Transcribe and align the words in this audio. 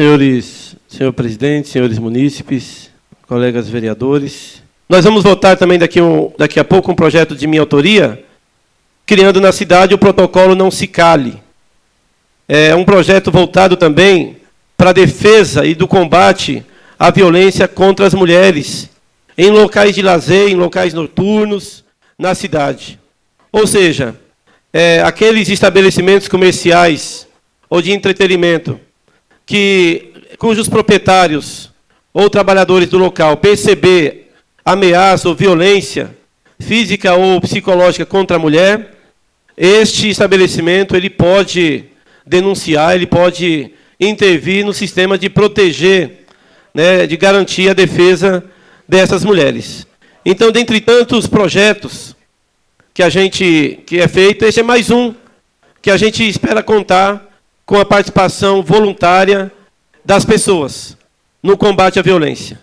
senhores, 0.00 0.76
senhor 0.88 1.12
presidente, 1.12 1.68
senhores 1.68 1.98
munícipes, 1.98 2.88
colegas 3.28 3.68
vereadores. 3.68 4.62
Nós 4.88 5.04
vamos 5.04 5.22
votar 5.22 5.58
também 5.58 5.78
daqui, 5.78 6.00
um, 6.00 6.32
daqui 6.38 6.58
a 6.58 6.64
pouco 6.64 6.90
um 6.90 6.94
projeto 6.94 7.36
de 7.36 7.46
minha 7.46 7.60
autoria, 7.60 8.24
criando 9.04 9.42
na 9.42 9.52
cidade 9.52 9.92
o 9.92 9.98
protocolo 9.98 10.54
Não 10.54 10.70
Se 10.70 10.86
Cale. 10.86 11.36
É 12.48 12.74
um 12.74 12.82
projeto 12.82 13.30
voltado 13.30 13.76
também 13.76 14.38
para 14.74 14.88
a 14.88 14.94
defesa 14.94 15.66
e 15.66 15.74
do 15.74 15.86
combate 15.86 16.64
à 16.98 17.10
violência 17.10 17.68
contra 17.68 18.06
as 18.06 18.14
mulheres, 18.14 18.88
em 19.36 19.50
locais 19.50 19.94
de 19.94 20.00
lazer, 20.00 20.48
em 20.48 20.54
locais 20.54 20.94
noturnos, 20.94 21.84
na 22.18 22.34
cidade. 22.34 22.98
Ou 23.52 23.66
seja, 23.66 24.14
é, 24.72 25.02
aqueles 25.02 25.50
estabelecimentos 25.50 26.26
comerciais 26.26 27.28
ou 27.68 27.82
de 27.82 27.92
entretenimento 27.92 28.80
que 29.50 30.12
cujos 30.38 30.68
proprietários 30.68 31.72
ou 32.14 32.30
trabalhadores 32.30 32.88
do 32.88 32.96
local 32.98 33.36
perceber 33.36 34.30
ameaça 34.64 35.28
ou 35.28 35.34
violência 35.34 36.16
física 36.60 37.16
ou 37.16 37.40
psicológica 37.40 38.06
contra 38.06 38.36
a 38.36 38.38
mulher, 38.38 38.94
este 39.56 40.08
estabelecimento 40.08 40.94
ele 40.94 41.10
pode 41.10 41.86
denunciar, 42.24 42.94
ele 42.94 43.08
pode 43.08 43.72
intervir 43.98 44.64
no 44.64 44.72
sistema 44.72 45.18
de 45.18 45.28
proteger, 45.28 46.26
né, 46.72 47.08
de 47.08 47.16
garantir 47.16 47.68
a 47.68 47.74
defesa 47.74 48.44
dessas 48.88 49.24
mulheres. 49.24 49.84
Então, 50.24 50.52
dentre 50.52 50.80
tantos 50.80 51.26
projetos 51.26 52.14
que 52.94 53.02
a 53.02 53.08
gente 53.08 53.80
que 53.84 53.98
é 53.98 54.06
feito, 54.06 54.44
esse 54.44 54.60
é 54.60 54.62
mais 54.62 54.92
um 54.92 55.12
que 55.82 55.90
a 55.90 55.96
gente 55.96 56.22
espera 56.28 56.62
contar 56.62 57.29
com 57.70 57.78
a 57.78 57.84
participação 57.84 58.64
voluntária 58.64 59.48
das 60.04 60.24
pessoas 60.24 60.96
no 61.40 61.56
combate 61.56 62.00
à 62.00 62.02
violência. 62.02 62.58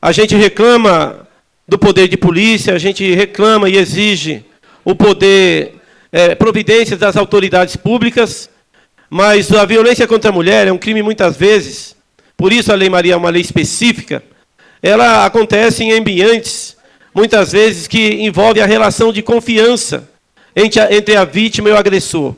A 0.00 0.12
gente 0.12 0.36
reclama 0.36 1.26
do 1.66 1.76
poder 1.76 2.06
de 2.06 2.16
polícia, 2.16 2.72
a 2.72 2.78
gente 2.78 3.12
reclama 3.16 3.68
e 3.68 3.76
exige 3.76 4.44
o 4.84 4.94
poder, 4.94 5.74
é, 6.12 6.36
providências 6.36 7.00
das 7.00 7.16
autoridades 7.16 7.74
públicas, 7.74 8.48
mas 9.10 9.50
a 9.50 9.64
violência 9.64 10.06
contra 10.06 10.30
a 10.30 10.32
mulher 10.32 10.68
é 10.68 10.72
um 10.72 10.78
crime 10.78 11.02
muitas 11.02 11.36
vezes, 11.36 11.96
por 12.36 12.52
isso 12.52 12.70
a 12.70 12.76
Lei 12.76 12.88
Maria 12.88 13.14
é 13.14 13.16
uma 13.16 13.30
lei 13.30 13.42
específica, 13.42 14.22
ela 14.80 15.26
acontece 15.26 15.82
em 15.82 15.98
ambientes, 15.98 16.76
muitas 17.12 17.50
vezes, 17.50 17.88
que 17.88 18.22
envolve 18.22 18.60
a 18.60 18.66
relação 18.66 19.12
de 19.12 19.20
confiança 19.20 20.08
entre 20.54 20.78
a, 20.78 20.94
entre 20.94 21.16
a 21.16 21.24
vítima 21.24 21.70
e 21.70 21.72
o 21.72 21.76
agressor. 21.76 22.36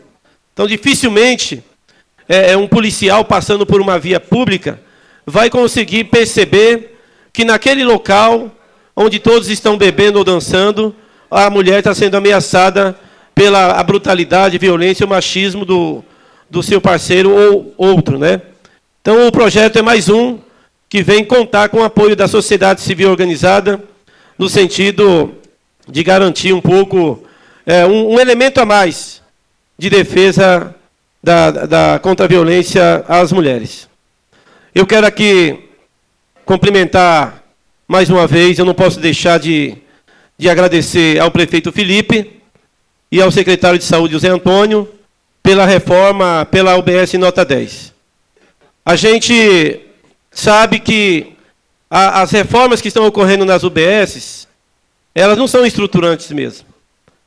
Então, 0.54 0.66
dificilmente, 0.66 1.62
é, 2.28 2.52
é 2.52 2.56
um 2.56 2.66
policial 2.66 3.24
passando 3.24 3.66
por 3.66 3.80
uma 3.80 3.98
via 3.98 4.20
pública 4.20 4.80
vai 5.26 5.50
conseguir 5.50 6.04
perceber 6.04 6.98
que 7.32 7.44
naquele 7.44 7.84
local 7.84 8.50
onde 8.94 9.18
todos 9.18 9.48
estão 9.50 9.76
bebendo 9.76 10.18
ou 10.18 10.24
dançando, 10.24 10.94
a 11.30 11.50
mulher 11.50 11.80
está 11.80 11.94
sendo 11.94 12.16
ameaçada 12.16 12.96
pela 13.34 13.82
brutalidade, 13.82 14.56
violência 14.56 15.04
e 15.04 15.06
machismo 15.06 15.64
do, 15.64 16.02
do 16.48 16.62
seu 16.62 16.80
parceiro 16.80 17.30
ou 17.30 17.74
outro. 17.76 18.18
Né? 18.18 18.40
Então, 19.02 19.26
o 19.26 19.32
projeto 19.32 19.78
é 19.78 19.82
mais 19.82 20.08
um 20.08 20.38
que 20.88 21.02
vem 21.02 21.24
contar 21.24 21.68
com 21.68 21.78
o 21.78 21.84
apoio 21.84 22.16
da 22.16 22.28
sociedade 22.28 22.80
civil 22.80 23.10
organizada, 23.10 23.82
no 24.38 24.48
sentido 24.48 25.34
de 25.88 26.02
garantir 26.02 26.52
um 26.52 26.60
pouco, 26.60 27.22
é, 27.66 27.84
um, 27.84 28.14
um, 28.14 28.20
elemento 28.20 28.60
a 28.60 28.64
mais 28.64 29.20
de 29.78 29.90
defesa 29.90 30.74
da, 31.26 31.50
da, 31.50 31.98
contra 31.98 32.24
a 32.24 32.28
violência 32.28 33.04
às 33.08 33.32
mulheres. 33.32 33.88
Eu 34.72 34.86
quero 34.86 35.04
aqui 35.04 35.58
cumprimentar 36.44 37.42
mais 37.88 38.08
uma 38.08 38.28
vez, 38.28 38.60
eu 38.60 38.64
não 38.64 38.74
posso 38.74 39.00
deixar 39.00 39.40
de, 39.40 39.76
de 40.38 40.48
agradecer 40.48 41.18
ao 41.18 41.28
prefeito 41.32 41.72
Felipe 41.72 42.40
e 43.10 43.20
ao 43.20 43.32
secretário 43.32 43.76
de 43.76 43.84
saúde, 43.84 44.12
José 44.12 44.28
Antônio, 44.28 44.88
pela 45.42 45.66
reforma, 45.66 46.46
pela 46.48 46.76
UBS 46.76 47.14
nota 47.14 47.44
10. 47.44 47.92
A 48.84 48.94
gente 48.94 49.80
sabe 50.30 50.78
que 50.78 51.32
a, 51.90 52.22
as 52.22 52.30
reformas 52.30 52.80
que 52.80 52.86
estão 52.86 53.04
ocorrendo 53.04 53.44
nas 53.44 53.64
UBSs, 53.64 54.46
elas 55.12 55.36
não 55.36 55.48
são 55.48 55.66
estruturantes 55.66 56.30
mesmo. 56.30 56.68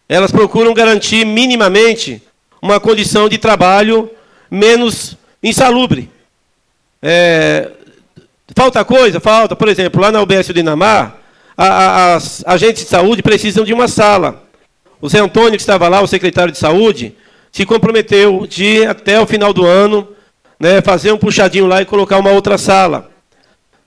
Elas 0.07 0.31
procuram 0.31 0.73
garantir 0.73 1.25
minimamente 1.25 2.23
uma 2.61 2.79
condição 2.79 3.29
de 3.29 3.37
trabalho 3.37 4.09
menos 4.49 5.17
insalubre. 5.41 6.09
É, 7.01 7.71
falta 8.55 8.83
coisa? 8.83 9.19
Falta. 9.19 9.55
Por 9.55 9.67
exemplo, 9.67 10.01
lá 10.01 10.11
na 10.11 10.21
UBS 10.21 10.53
Dinamar, 10.53 11.17
a, 11.57 11.65
a, 11.65 12.15
as 12.15 12.43
agentes 12.45 12.83
de 12.83 12.89
saúde 12.89 13.21
precisam 13.21 13.63
de 13.63 13.73
uma 13.73 13.87
sala. 13.87 14.43
O 15.01 15.07
Zé 15.07 15.19
Antônio, 15.19 15.51
que 15.51 15.61
estava 15.61 15.87
lá, 15.87 16.01
o 16.01 16.07
secretário 16.07 16.51
de 16.51 16.57
saúde, 16.57 17.15
se 17.51 17.65
comprometeu 17.65 18.45
de, 18.47 18.85
até 18.85 19.19
o 19.19 19.25
final 19.25 19.53
do 19.53 19.65
ano, 19.65 20.07
né, 20.59 20.81
fazer 20.81 21.11
um 21.11 21.17
puxadinho 21.17 21.67
lá 21.67 21.81
e 21.81 21.85
colocar 21.85 22.17
uma 22.17 22.31
outra 22.31 22.57
sala. 22.57 23.09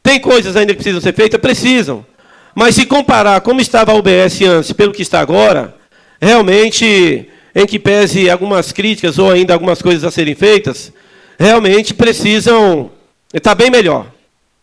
Tem 0.02 0.18
coisas 0.18 0.56
ainda 0.56 0.72
que 0.72 0.76
precisam 0.76 1.00
ser 1.00 1.14
feitas? 1.14 1.40
Precisam. 1.40 2.04
Mas 2.54 2.74
se 2.74 2.86
comparar 2.86 3.40
como 3.40 3.60
estava 3.60 3.92
a 3.92 3.94
UBS 3.94 4.42
antes 4.42 4.72
pelo 4.72 4.92
que 4.92 5.02
está 5.02 5.20
agora, 5.20 5.74
realmente, 6.20 7.28
em 7.54 7.66
que 7.66 7.78
pese 7.78 8.30
algumas 8.30 8.72
críticas 8.72 9.18
ou 9.18 9.30
ainda 9.30 9.52
algumas 9.52 9.82
coisas 9.82 10.04
a 10.04 10.10
serem 10.10 10.34
feitas, 10.34 10.92
realmente 11.38 11.94
precisam 11.94 12.90
estar 13.32 13.54
bem 13.54 13.70
melhor. 13.70 14.06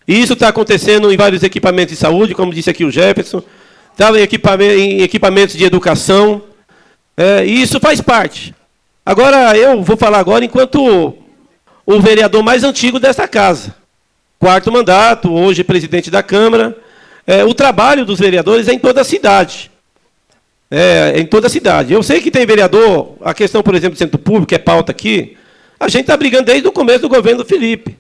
E 0.07 0.19
isso 0.19 0.33
está 0.33 0.47
acontecendo 0.47 1.11
em 1.11 1.17
vários 1.17 1.43
equipamentos 1.43 1.93
de 1.93 1.99
saúde, 1.99 2.33
como 2.33 2.53
disse 2.53 2.69
aqui 2.69 2.83
o 2.83 2.91
Jefferson, 2.91 3.43
está 3.91 4.09
em, 4.17 5.01
equipamentos 5.01 5.55
de 5.55 5.63
educação, 5.63 6.41
é, 7.15 7.45
e 7.45 7.61
isso 7.61 7.79
faz 7.79 8.01
parte. 8.01 8.55
Agora, 9.05 9.55
eu 9.57 9.83
vou 9.83 9.97
falar 9.97 10.19
agora 10.19 10.45
enquanto 10.45 11.13
o 11.85 11.99
vereador 11.99 12.43
mais 12.43 12.63
antigo 12.63 12.99
desta 12.99 13.27
casa. 13.27 13.75
Quarto 14.39 14.71
mandato, 14.71 15.33
hoje 15.33 15.63
presidente 15.63 16.09
da 16.09 16.23
Câmara. 16.23 16.77
É, 17.27 17.43
o 17.43 17.53
trabalho 17.53 18.05
dos 18.05 18.19
vereadores 18.19 18.67
é 18.67 18.73
em 18.73 18.79
toda 18.79 19.01
a 19.01 19.03
cidade. 19.03 19.68
É, 20.71 21.19
em 21.19 21.25
toda 21.25 21.47
a 21.47 21.49
cidade. 21.49 21.93
Eu 21.93 22.03
sei 22.03 22.21
que 22.21 22.29
tem 22.29 22.45
vereador, 22.45 23.15
a 23.21 23.33
questão, 23.33 23.63
por 23.63 23.73
exemplo, 23.73 23.95
do 23.95 23.97
centro 23.97 24.19
público, 24.19 24.47
que 24.47 24.55
é 24.55 24.59
pauta 24.59 24.91
aqui, 24.91 25.35
a 25.79 25.87
gente 25.87 26.01
está 26.01 26.15
brigando 26.15 26.45
desde 26.45 26.67
o 26.67 26.71
começo 26.71 26.99
do 26.99 27.09
governo 27.09 27.43
do 27.43 27.47
Felipe. 27.47 27.97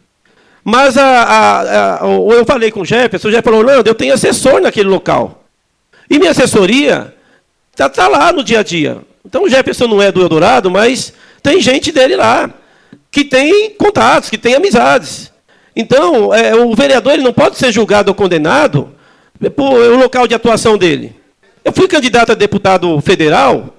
Mas 0.63 0.97
a, 0.97 1.03
a, 1.03 1.95
a, 1.95 2.07
eu 2.07 2.45
falei 2.45 2.69
com 2.69 2.81
o 2.81 2.85
Jefferson, 2.85 3.29
o 3.29 3.31
Jefferson 3.31 3.65
falou, 3.65 3.83
eu 3.83 3.95
tenho 3.95 4.13
assessor 4.13 4.61
naquele 4.61 4.89
local. 4.89 5.43
E 6.09 6.19
minha 6.19 6.31
assessoria 6.31 7.13
está 7.71 7.89
tá 7.89 8.07
lá 8.07 8.31
no 8.31 8.43
dia 8.43 8.59
a 8.59 8.63
dia. 8.63 8.97
Então 9.25 9.43
o 9.43 9.49
Jefferson 9.49 9.87
não 9.87 10.01
é 10.01 10.11
do 10.11 10.21
Eldorado, 10.21 10.69
mas 10.69 11.13
tem 11.41 11.61
gente 11.61 11.91
dele 11.91 12.15
lá 12.15 12.53
que 13.11 13.23
tem 13.23 13.71
contatos, 13.71 14.29
que 14.29 14.37
tem 14.37 14.55
amizades. 14.55 15.31
Então, 15.75 16.33
é, 16.33 16.55
o 16.55 16.75
vereador 16.75 17.13
ele 17.13 17.23
não 17.23 17.33
pode 17.33 17.57
ser 17.57 17.71
julgado 17.71 18.09
ou 18.09 18.15
condenado 18.15 18.93
por 19.55 19.73
o 19.73 19.97
local 19.97 20.27
de 20.27 20.35
atuação 20.35 20.77
dele. 20.77 21.15
Eu 21.63 21.73
fui 21.73 21.87
candidato 21.87 22.31
a 22.31 22.35
deputado 22.35 22.99
federal 23.01 23.75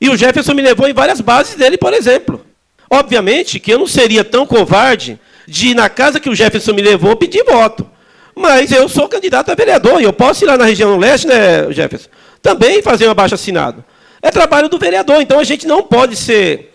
e 0.00 0.08
o 0.08 0.16
Jefferson 0.16 0.54
me 0.54 0.62
levou 0.62 0.88
em 0.88 0.92
várias 0.92 1.20
bases 1.20 1.54
dele, 1.54 1.78
por 1.78 1.92
exemplo. 1.92 2.44
Obviamente 2.90 3.58
que 3.58 3.72
eu 3.72 3.78
não 3.78 3.86
seria 3.86 4.22
tão 4.22 4.46
covarde 4.46 5.18
de 5.46 5.68
ir 5.68 5.74
na 5.74 5.88
casa 5.88 6.20
que 6.20 6.28
o 6.28 6.34
Jefferson 6.34 6.72
me 6.72 6.82
levou 6.82 7.16
pedir 7.16 7.44
voto. 7.44 7.88
Mas 8.34 8.72
eu 8.72 8.88
sou 8.88 9.08
candidato 9.08 9.50
a 9.50 9.54
vereador 9.54 10.00
e 10.00 10.04
eu 10.04 10.12
posso 10.12 10.44
ir 10.44 10.46
lá 10.46 10.56
na 10.56 10.64
região 10.64 10.98
leste, 10.98 11.26
né, 11.26 11.70
Jefferson? 11.70 12.08
Também 12.42 12.82
fazer 12.82 13.06
um 13.06 13.12
abaixo 13.12 13.34
assinado. 13.34 13.84
É 14.20 14.30
trabalho 14.30 14.68
do 14.68 14.78
vereador, 14.78 15.20
então 15.20 15.38
a 15.38 15.44
gente 15.44 15.66
não 15.66 15.82
pode 15.82 16.16
ser 16.16 16.74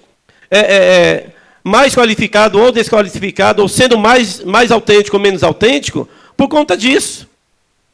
é, 0.49 0.59
é, 0.59 0.75
é 0.75 1.25
mais 1.63 1.93
qualificado 1.93 2.59
ou 2.59 2.71
desqualificado, 2.71 3.61
ou 3.61 3.67
sendo 3.67 3.97
mais, 3.97 4.43
mais 4.43 4.71
autêntico 4.71 5.17
ou 5.17 5.21
menos 5.21 5.43
autêntico, 5.43 6.07
por 6.37 6.47
conta 6.47 6.77
disso. 6.77 7.27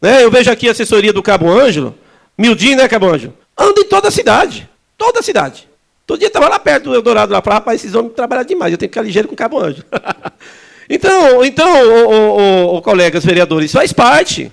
Né? 0.02 0.24
Eu 0.24 0.30
vejo 0.30 0.52
aqui 0.52 0.68
a 0.68 0.72
assessoria 0.72 1.12
do 1.12 1.24
Cabo 1.24 1.52
Ângelo, 1.52 1.96
Mildinho, 2.38 2.78
né, 2.78 2.88
Cabo 2.88 3.08
Ângelo? 3.08 3.34
Anda 3.58 3.82
em 3.82 3.86
toda 3.86 4.08
a 4.10 4.12
cidade. 4.12 4.70
Toda 4.98 5.20
a 5.20 5.24
cidade. 5.24 5.68
Todo 6.06 6.20
dia 6.20 6.28
estava 6.28 6.48
lá 6.48 6.60
perto 6.60 6.86
do 6.86 6.96
Eldorado, 6.96 7.34
lá, 7.34 7.42
falava, 7.42 7.62
rapaz, 7.62 7.82
esses 7.82 7.96
homens 7.96 8.14
trabalham 8.14 8.46
demais, 8.46 8.72
eu 8.72 8.78
tenho 8.78 8.90
que 8.90 8.94
ficar 8.94 9.06
ligeiro 9.06 9.28
com 9.28 9.34
o 9.34 9.38
Cabo 9.38 9.60
Ângelo. 9.60 9.86
então, 10.88 11.44
então 11.44 11.68
o, 11.84 12.10
o, 12.10 12.76
o, 12.76 12.82
colegas 12.82 13.26
vereadores, 13.26 13.72
faz 13.72 13.92
parte. 13.92 14.52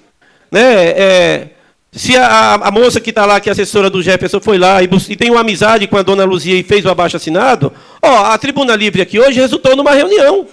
Né? 0.50 0.60
É, 0.62 1.48
se 1.92 2.16
a, 2.16 2.54
a 2.54 2.70
moça 2.70 3.00
que 3.00 3.10
está 3.10 3.26
lá, 3.26 3.38
que 3.38 3.50
é 3.50 3.52
assessora 3.52 3.90
do 3.90 4.02
Jefferson, 4.02 4.40
foi 4.40 4.56
lá 4.56 4.82
e, 4.82 4.88
e, 5.10 5.16
tem 5.16 5.30
uma 5.30 5.42
amizade 5.42 5.86
com 5.86 5.98
a 5.98 6.02
dona 6.02 6.24
Luzia 6.24 6.58
e 6.58 6.62
fez 6.62 6.86
o 6.86 6.90
abaixo 6.90 7.18
assinado, 7.18 7.70
ó, 8.00 8.32
a 8.32 8.38
Tribuna 8.38 8.74
Livre 8.74 9.02
aqui 9.02 9.18
hoje 9.18 9.38
resultou 9.38 9.76
numa 9.76 9.92
reunião. 9.92 10.46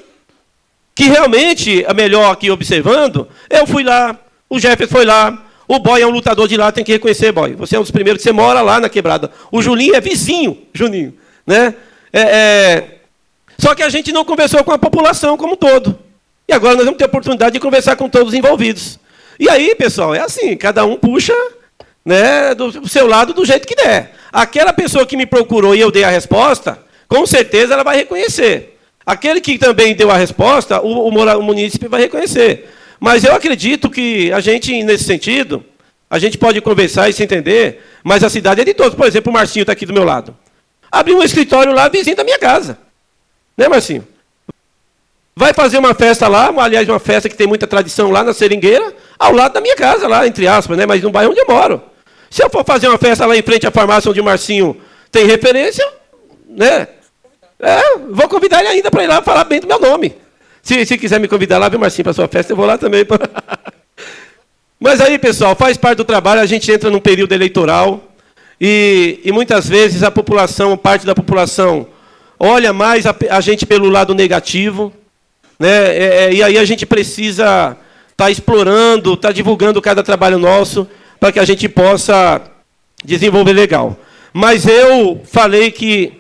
Que 0.94 1.06
realmente, 1.06 1.86
a 1.88 1.94
melhor 1.94 2.30
aqui 2.30 2.52
observando, 2.52 3.26
eu 3.50 3.66
fui 3.66 3.86
lá, 3.86 4.20
o 4.50 4.60
Jefferson 4.60 4.94
foi 4.94 5.06
lá, 5.06 5.46
o 5.70 5.78
boy 5.78 6.02
é 6.02 6.08
um 6.08 6.10
lutador 6.10 6.48
de 6.48 6.58
lá, 6.58 6.72
tem 6.72 6.84
que 6.84 6.92
reconhecer, 6.92 7.32
boy. 7.32 7.54
Você 7.54 7.76
é 7.76 7.80
um 7.80 7.84
dos 7.84 7.92
primeiros 7.92 8.24
que 8.24 8.28
você 8.28 8.32
mora 8.32 8.60
lá 8.60 8.80
na 8.80 8.90
quebrada. 8.90 9.30
O 9.52 9.62
Juninho 9.62 9.94
é 9.94 10.02
vizinho, 10.02 10.64
Juninho. 10.74 11.14
Né? 11.46 11.76
É, 12.12 12.22
é... 12.22 12.88
Só 13.60 13.76
que 13.76 13.84
a 13.84 13.90
gente 13.90 14.12
não 14.12 14.26
conversou 14.26 14.64
com 14.64 14.72
a 14.72 14.80
população 14.80 15.38
como 15.38 15.54
um 15.54 15.56
todo. 15.56 16.00
E 16.48 16.54
agora 16.54 16.74
nós 16.74 16.86
vamos 16.86 16.98
ter 16.98 17.04
a 17.04 17.08
oportunidade 17.08 17.54
de 17.54 17.60
conversar 17.60 17.96
com 17.96 18.10
todos 18.10 18.30
os 18.30 18.34
envolvidos. 18.34 18.98
E 19.40 19.48
aí, 19.48 19.76
pessoal, 19.76 20.16
é 20.16 20.22
assim, 20.22 20.58
cada 20.58 20.84
um 20.86 20.98
puxa 20.98 21.36
né, 22.04 22.56
do 22.56 22.90
seu 22.90 23.06
lado 23.06 23.32
do 23.32 23.46
jeito 23.46 23.68
que 23.68 23.76
der. 23.76 24.16
Aquela 24.34 24.74
pessoa 24.74 25.06
que 25.06 25.16
me 25.16 25.28
procurou 25.28 25.76
e 25.76 25.80
eu 25.80 25.92
dei 25.92 26.04
a 26.04 26.10
resposta, 26.10 26.80
com 27.08 27.28
certeza 27.28 27.76
ela 27.76 27.84
vai 27.84 27.98
reconhecer. 27.98 28.80
Aquele 29.06 29.40
que 29.40 29.60
também 29.60 29.94
deu 29.94 30.10
a 30.10 30.18
resposta, 30.18 30.82
o, 30.82 31.10
o, 31.10 31.38
o 31.38 31.44
município 31.44 31.88
vai 31.88 32.02
reconhecer. 32.02 32.68
Mas 33.00 33.24
eu 33.24 33.34
acredito 33.34 33.90
que 33.90 34.32
a 34.32 34.40
gente, 34.40 34.84
nesse 34.84 35.06
sentido, 35.06 35.64
a 36.10 36.20
gente 36.20 36.38
pode 36.38 36.60
conversar 36.60 37.10
e 37.10 37.14
se 37.14 37.24
entender, 37.24 37.84
mas 38.04 38.24
a 38.24 38.30
cidade 38.30 38.62
é 38.62 38.66
de 38.66 38.74
todos. 38.74 38.96
Por 38.96 39.08
exemplo, 39.08 39.32
o 39.32 39.34
Marcinho 39.34 39.64
está 39.64 39.74
aqui 39.74 39.86
do 39.86 39.94
meu 39.94 40.04
lado. 40.04 40.36
Abriu 40.92 41.18
um 41.18 41.24
escritório 41.24 41.72
lá, 41.72 41.88
vizinho 41.88 42.16
da 42.16 42.24
minha 42.24 42.40
casa. 42.40 42.78
Né, 43.56 43.68
Marcinho? 43.68 44.08
Vai 45.36 45.54
fazer 45.54 45.78
uma 45.78 45.94
festa 45.94 46.28
lá, 46.28 46.54
aliás, 46.58 46.90
uma 46.90 47.00
festa 47.00 47.30
que 47.30 47.36
tem 47.36 47.48
muita 47.48 47.66
tradição 47.66 48.12
lá 48.12 48.24
na 48.24 48.34
Seringueira, 48.34 48.94
ao 49.18 49.32
lado 49.32 49.54
da 49.54 49.62
minha 49.62 49.76
casa, 49.76 50.08
lá, 50.08 50.28
entre 50.28 50.48
aspas, 50.48 50.78
né? 50.78 50.86
Mas 50.86 51.02
no 51.02 51.12
bairro 51.12 51.32
onde 51.32 51.40
eu 51.40 51.46
moro. 51.48 51.82
Se 52.30 52.44
eu 52.44 52.50
for 52.50 52.66
fazer 52.66 52.90
uma 52.90 52.98
festa 52.98 53.26
lá 53.26 53.38
em 53.38 53.42
frente 53.42 53.66
à 53.66 53.72
farmácia 53.72 54.12
onde 54.12 54.20
o 54.20 54.24
Marcinho 54.24 54.76
tem 55.12 55.26
referência, 55.26 55.88
né? 56.48 56.88
É, 57.60 57.98
vou 58.10 58.28
convidar 58.28 58.60
ele 58.60 58.70
ainda 58.70 58.92
para 58.92 59.04
ir 59.04 59.08
lá 59.08 59.22
falar 59.22 59.44
bem 59.44 59.60
do 59.60 59.68
meu 59.68 59.80
nome. 59.80 60.16
Se, 60.70 60.86
se 60.86 61.00
quiser 61.00 61.20
me 61.20 61.28
convidar 61.28 61.58
lá, 61.58 61.68
viu, 61.68 61.80
Marcinho, 61.80 62.04
para 62.04 62.14
sua 62.14 62.28
festa, 62.28 62.54
eu 62.54 62.56
vou 62.56 62.64
lá 62.64 62.78
também. 62.78 63.04
Mas 64.80 65.02
aí, 65.02 65.18
pessoal, 65.18 65.56
faz 65.56 65.78
parte 65.78 65.98
do 65.98 66.06
trabalho, 66.06 66.42
a 66.42 66.46
gente 66.46 66.72
entra 66.72 66.92
num 66.92 67.00
período 67.00 67.34
eleitoral 67.34 68.04
e, 68.62 69.20
e 69.24 69.32
muitas 69.32 69.68
vezes 69.68 70.04
a 70.04 70.12
população, 70.12 70.78
parte 70.78 71.08
da 71.08 71.16
população, 71.16 71.88
olha 72.38 72.72
mais 72.72 73.08
a, 73.08 73.16
a 73.32 73.42
gente 73.42 73.66
pelo 73.66 73.90
lado 73.90 74.14
negativo, 74.14 74.94
né? 75.58 75.88
É, 75.88 76.04
é, 76.04 76.34
e 76.36 76.44
aí 76.44 76.56
a 76.60 76.66
gente 76.66 76.86
precisa 76.86 77.76
estar 78.12 78.26
tá 78.26 78.30
explorando, 78.30 79.16
estar 79.16 79.30
tá 79.30 79.34
divulgando 79.34 79.82
cada 79.82 80.04
trabalho 80.04 80.38
nosso 80.38 80.88
para 81.20 81.32
que 81.32 81.40
a 81.40 81.46
gente 81.46 81.68
possa 81.68 82.44
desenvolver 83.04 83.54
legal. 83.54 83.98
Mas 84.32 84.68
eu 84.68 85.20
falei 85.26 85.72
que 85.72 86.20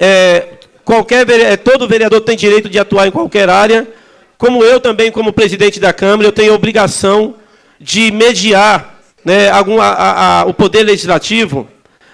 é, 0.00 0.48
qualquer 0.84 1.28
é, 1.28 1.56
todo 1.56 1.88
vereador 1.88 2.20
tem 2.20 2.36
direito 2.36 2.68
de 2.68 2.78
atuar 2.78 3.06
em 3.06 3.10
qualquer 3.10 3.48
área, 3.48 3.88
como 4.38 4.64
eu 4.64 4.80
também, 4.80 5.10
como 5.10 5.32
presidente 5.32 5.78
da 5.78 5.92
Câmara, 5.92 6.28
eu 6.28 6.32
tenho 6.32 6.52
a 6.52 6.56
obrigação 6.56 7.34
de 7.80 8.10
mediar 8.10 9.00
né, 9.24 9.50
algum, 9.50 9.80
a, 9.80 10.40
a, 10.40 10.44
o 10.46 10.54
poder 10.54 10.82
legislativo 10.82 11.68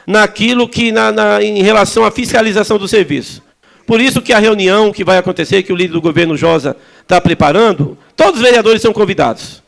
naquilo 0.07 0.69
que 0.69 0.93
na, 0.93 1.13
na, 1.13 1.43
em 1.43 1.63
relação 1.63 2.05
à 2.05 2.11
fiscalização 2.11 2.79
do 2.79 2.89
serviço. 2.89 3.43
Por 3.87 4.01
isso 4.01 4.21
que 4.21 4.35
a 4.35 4.39
reunião 4.39 4.93
que 4.93 5.03
vai 5.03 5.17
acontecer, 5.17 5.63
que 5.63 5.73
o 5.73 5.77
líder 5.77 5.95
do 5.95 6.01
governo 6.01 6.37
Josa 6.37 6.77
está 7.01 7.19
preparando, 7.21 7.97
todos 8.15 8.37
os 8.37 8.43
vereadores 8.43 8.83
são 8.83 8.93
convidados. 8.93 9.63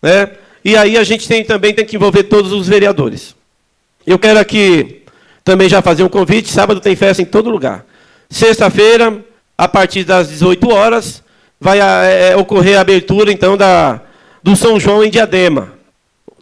Né? 0.00 0.30
E 0.64 0.76
aí 0.76 0.96
a 0.96 1.04
gente 1.04 1.28
tem, 1.28 1.44
também 1.44 1.74
tem 1.74 1.84
que 1.84 1.96
envolver 1.96 2.24
todos 2.24 2.52
os 2.52 2.66
vereadores. 2.66 3.36
Eu 4.06 4.18
quero 4.18 4.38
aqui 4.38 5.02
também 5.44 5.68
já 5.68 5.82
fazer 5.82 6.02
um 6.02 6.08
convite. 6.08 6.48
Sábado 6.48 6.80
tem 6.80 6.96
festa 6.96 7.22
em 7.22 7.26
todo 7.26 7.50
lugar. 7.50 7.84
Sexta-feira, 8.28 9.24
a 9.56 9.68
partir 9.68 10.04
das 10.04 10.28
18 10.28 10.68
horas, 10.68 11.22
vai 11.60 11.80
é, 11.80 12.30
é, 12.30 12.36
ocorrer 12.36 12.78
a 12.78 12.80
abertura 12.80 13.32
então 13.32 13.56
da, 13.56 14.00
do 14.42 14.54
São 14.56 14.78
João 14.78 15.04
em 15.04 15.10
Diadema. 15.10 15.72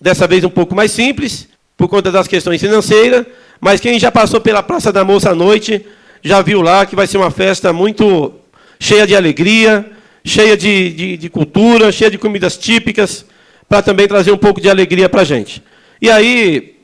Dessa 0.01 0.27
vez 0.27 0.45
um 0.45 0.51
pouco 0.51 0.75
mais 0.75 0.91
simples, 0.91 1.49
por 1.77 1.89
conta 1.89 2.11
das 2.11 2.29
questões 2.29 2.61
financeiras, 2.61 3.27
mas 3.61 3.81
quem 3.81 3.99
já 3.99 4.11
passou 4.11 4.41
pela 4.41 4.63
Praça 4.63 4.93
da 4.93 5.05
Moça 5.05 5.31
à 5.31 5.35
noite 5.35 5.85
já 6.23 6.41
viu 6.43 6.63
lá 6.63 6.87
que 6.87 6.97
vai 6.97 7.07
ser 7.07 7.19
uma 7.19 7.31
festa 7.31 7.73
muito 7.73 8.33
cheia 8.79 9.07
de 9.07 9.15
alegria, 9.15 9.85
cheia 10.25 10.57
de, 10.57 10.91
de, 10.91 11.17
de 11.17 11.29
cultura, 11.29 11.93
cheia 11.93 12.11
de 12.11 12.19
comidas 12.19 12.57
típicas 12.57 13.25
para 13.69 13.83
também 13.83 14.09
trazer 14.09 14.33
um 14.33 14.39
pouco 14.39 14.61
de 14.61 14.69
alegria 14.69 15.09
para 15.09 15.23
a 15.23 15.25
gente. 15.25 15.63
E 16.01 16.11
aí, 16.11 16.77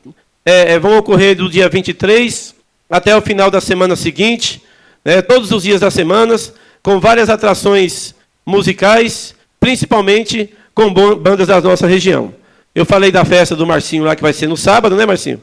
é, 0.45 0.73
é, 0.73 0.79
vão 0.79 0.97
ocorrer 0.97 1.35
do 1.35 1.49
dia 1.49 1.69
23 1.69 2.55
até 2.89 3.15
o 3.15 3.21
final 3.21 3.49
da 3.49 3.61
semana 3.61 3.95
seguinte, 3.95 4.61
né, 5.03 5.21
todos 5.21 5.51
os 5.51 5.63
dias 5.63 5.81
das 5.81 5.93
semanas, 5.93 6.53
com 6.81 6.99
várias 6.99 7.29
atrações 7.29 8.15
musicais, 8.45 9.35
principalmente 9.59 10.53
com 10.73 10.91
bandas 10.93 11.47
da 11.47 11.61
nossa 11.61 11.87
região. 11.87 12.33
Eu 12.73 12.85
falei 12.85 13.11
da 13.11 13.25
festa 13.25 13.55
do 13.55 13.67
Marcinho 13.67 14.03
lá, 14.03 14.15
que 14.15 14.21
vai 14.21 14.33
ser 14.33 14.47
no 14.47 14.55
sábado, 14.55 14.95
né, 14.95 15.05
Marcinho? 15.05 15.41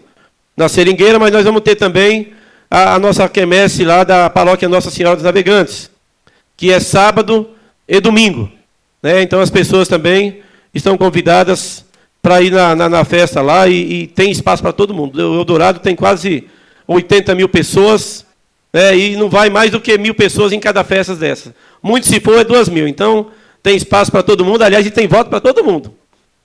Na 0.57 0.69
Seringueira, 0.69 1.19
mas 1.19 1.31
nós 1.31 1.45
vamos 1.45 1.63
ter 1.63 1.77
também 1.77 2.33
a, 2.71 2.95
a 2.95 2.99
nossa 2.99 3.29
quermesse 3.29 3.85
lá 3.85 4.05
da 4.05 4.29
paróquia 4.29 4.69
Nossa 4.69 4.91
Senhora 4.91 5.17
dos 5.17 5.25
Navegantes, 5.25 5.91
que 6.57 6.73
é 6.73 6.81
sábado 6.81 7.51
e 7.87 8.01
domingo. 8.01 8.51
Né? 9.03 9.23
Então 9.23 9.41
as 9.41 9.51
pessoas 9.51 9.89
também 9.89 10.43
estão 10.75 10.97
convidadas 10.99 11.85
para 12.21 12.43
ir 12.43 12.51
na, 12.51 12.75
na, 12.75 12.89
na, 12.89 13.05
festa 13.05 13.41
lá 13.41 13.69
e, 13.69 14.03
e 14.03 14.07
tem 14.09 14.31
espaço 14.31 14.63
para 14.63 14.73
todo 14.73 14.93
mundo. 14.93 15.17
O 15.17 15.41
Eldorado 15.41 15.79
tem 15.79 15.95
quase 15.95 16.49
80 16.87 17.35
mil 17.35 17.49
pessoas 17.49 18.27
né, 18.73 18.97
e 18.97 19.17
não 19.17 19.29
vai 19.29 19.51
mais 19.51 19.71
do 19.71 19.81
que 19.81 19.97
mil 19.99 20.15
pessoas 20.15 20.53
em 20.53 20.61
cada 20.61 20.85
festa 20.85 21.15
dessa. 21.15 21.55
Muito 21.83 22.07
se 22.07 22.21
for 22.21 22.39
é 22.39 22.45
duas 22.45 22.69
mil. 22.69 22.87
Então 22.87 23.31
tem 23.63 23.77
espaço 23.77 24.11
para 24.11 24.23
todo 24.23 24.45
mundo. 24.45 24.63
Aliás, 24.63 24.87
e 24.87 24.91
tem 24.91 25.07
voto 25.07 25.31
para 25.31 25.41
todo 25.41 25.65
mundo. 25.65 25.95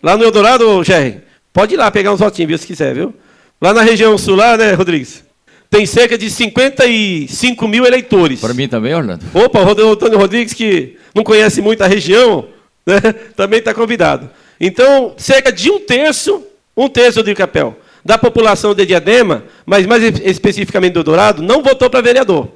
Lá 0.02 0.18
no 0.18 0.24
Eldorado, 0.24 0.84
Jerry, 0.84 1.22
pode 1.52 1.76
ir 1.76 1.78
lá 1.78 1.90
pegar 1.90 2.12
uns 2.14 2.20
votinhos, 2.20 2.50
viu, 2.50 2.58
se 2.58 2.68
quiser, 2.68 2.94
viu? 2.94 3.14
Lá 3.62 3.74
na 3.74 3.82
região 3.82 4.18
sul, 4.18 4.36
lá, 4.36 4.58
né, 4.58 4.74
Rodrigues? 4.74 5.24
Tem 5.70 5.86
cerca 5.86 6.18
de 6.18 6.30
55 6.30 7.68
mil 7.68 7.86
eleitores. 7.86 8.40
Para 8.40 8.54
mim 8.54 8.68
também, 8.68 8.94
Orlando. 8.94 9.26
Opa, 9.34 9.60
o 9.62 9.92
Antônio 9.92 10.20
Rodrigues, 10.20 10.54
que 10.54 10.98
não 11.16 11.24
conhece 11.24 11.62
muito 11.62 11.82
a 11.82 11.88
região, 11.88 12.48
né? 12.86 13.00
também 13.36 13.60
está 13.60 13.74
convidado. 13.74 14.30
Então, 14.60 15.14
cerca 15.18 15.52
de 15.52 15.72
um 15.72 15.80
terço, 15.80 16.44
um 16.76 16.88
terço 16.88 17.24
de 17.24 17.34
capel, 17.34 17.78
da 18.04 18.18
população 18.18 18.74
de 18.74 18.86
Diadema, 18.86 19.44
mas 19.66 19.86
mais 19.86 20.04
especificamente 20.04 20.94
do 20.94 21.04
Dourado, 21.04 21.42
não 21.42 21.64
votou 21.64 21.90
para 21.90 22.02
vereador. 22.02 22.50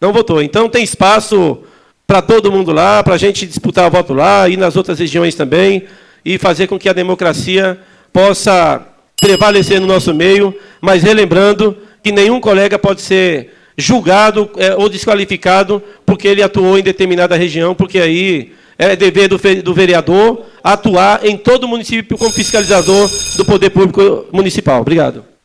Não 0.00 0.12
votou. 0.12 0.42
Então, 0.42 0.68
tem 0.68 0.82
espaço 0.82 1.58
para 2.06 2.22
todo 2.22 2.50
mundo 2.50 2.72
lá, 2.72 3.02
para 3.02 3.14
a 3.14 3.18
gente 3.18 3.46
disputar 3.46 3.86
o 3.86 3.90
voto 3.90 4.14
lá, 4.14 4.48
e 4.48 4.56
nas 4.56 4.76
outras 4.76 4.98
regiões 4.98 5.34
também, 5.34 5.84
e 6.24 6.38
fazer 6.38 6.66
com 6.66 6.78
que 6.78 6.88
a 6.88 6.92
democracia 6.92 7.78
possa 8.12 8.84
prevalecer 9.20 9.80
no 9.80 9.86
nosso 9.86 10.14
meio, 10.14 10.54
mas 10.80 11.02
relembrando 11.02 11.76
que 12.02 12.10
nenhum 12.10 12.40
colega 12.40 12.78
pode 12.78 13.02
ser 13.02 13.54
julgado 13.76 14.50
é, 14.56 14.74
ou 14.74 14.88
desqualificado 14.88 15.82
porque 16.04 16.26
ele 16.26 16.42
atuou 16.42 16.78
em 16.78 16.82
determinada 16.82 17.36
região, 17.36 17.74
porque 17.74 17.98
aí 17.98 18.52
é 18.88 18.96
dever 18.96 19.28
do, 19.28 19.38
do 19.62 19.74
vereador 19.74 20.46
atuar 20.64 21.24
em 21.24 21.36
todo 21.36 21.64
o 21.64 21.68
município 21.68 22.16
como 22.16 22.30
fiscalizador 22.30 23.10
do 23.36 23.44
poder 23.44 23.70
público 23.70 24.26
municipal. 24.32 24.80
Obrigado. 24.80 25.29